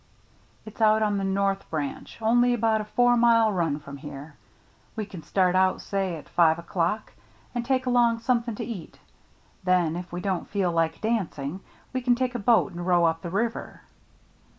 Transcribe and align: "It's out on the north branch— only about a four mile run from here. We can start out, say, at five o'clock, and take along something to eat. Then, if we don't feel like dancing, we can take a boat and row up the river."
"It's 0.65 0.81
out 0.81 1.03
on 1.03 1.19
the 1.19 1.23
north 1.23 1.69
branch— 1.69 2.19
only 2.23 2.55
about 2.55 2.81
a 2.81 2.85
four 2.85 3.15
mile 3.15 3.53
run 3.53 3.77
from 3.77 3.97
here. 3.97 4.33
We 4.95 5.05
can 5.05 5.21
start 5.21 5.55
out, 5.55 5.79
say, 5.79 6.15
at 6.15 6.27
five 6.27 6.57
o'clock, 6.57 7.13
and 7.53 7.63
take 7.63 7.85
along 7.85 8.21
something 8.21 8.55
to 8.55 8.65
eat. 8.65 8.97
Then, 9.63 9.95
if 9.95 10.11
we 10.11 10.19
don't 10.19 10.49
feel 10.49 10.71
like 10.71 11.01
dancing, 11.01 11.59
we 11.93 12.01
can 12.01 12.15
take 12.15 12.33
a 12.33 12.39
boat 12.39 12.71
and 12.71 12.87
row 12.87 13.05
up 13.05 13.21
the 13.21 13.29
river." 13.29 13.81